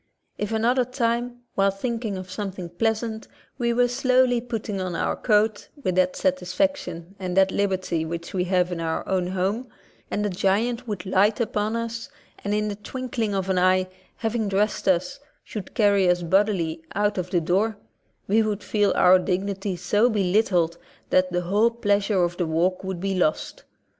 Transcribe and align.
If 0.35 0.51
another 0.51 0.83
time, 0.83 1.41
while 1.53 1.69
thinking 1.69 2.17
of 2.17 2.31
something 2.31 2.69
pleasant, 2.69 3.27
we 3.59 3.71
were 3.71 3.87
slowly 3.87 4.41
putting 4.41 4.81
on 4.81 4.95
our 4.95 5.15
coat 5.15 5.67
with 5.83 5.93
that 5.93 6.15
satisfaction 6.15 7.15
and 7.19 7.37
that 7.37 7.51
liberty 7.51 8.03
which 8.03 8.33
we 8.33 8.45
have 8.45 8.71
in 8.71 8.79
our 8.79 9.07
own 9.07 9.27
home, 9.27 9.67
and 10.09 10.25
a 10.25 10.29
giant 10.31 10.81
should 10.87 11.05
light 11.05 11.39
upon 11.39 11.75
us, 11.75 12.09
and 12.43 12.51
in 12.55 12.67
the 12.67 12.75
twinkling 12.77 13.35
of 13.35 13.47
an 13.47 13.59
eye, 13.59 13.89
having 14.15 14.47
dressed 14.49 14.87
us, 14.87 15.19
should 15.43 15.75
carry 15.75 16.09
us 16.09 16.23
bodily 16.23 16.81
out 16.95 17.19
of 17.19 17.29
the 17.29 17.39
door, 17.39 17.77
we 18.27 18.41
would 18.41 18.63
feel 18.63 18.91
our 18.95 19.19
dignity 19.19 19.75
so 19.75 20.09
belittled 20.09 20.79
that 21.11 21.31
the 21.31 21.41
whole 21.41 21.69
pleas 21.69 22.09
ure 22.09 22.23
of 22.23 22.37
the 22.37 22.47
walk 22.47 22.83
would 22.83 22.99
be 22.99 23.13
lost. 23.13 23.65